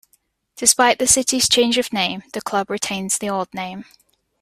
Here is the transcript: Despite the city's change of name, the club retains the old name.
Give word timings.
Despite 0.55 0.97
the 0.97 1.05
city's 1.05 1.47
change 1.47 1.77
of 1.77 1.93
name, 1.93 2.23
the 2.33 2.41
club 2.41 2.71
retains 2.71 3.19
the 3.19 3.29
old 3.29 3.53
name. 3.53 3.85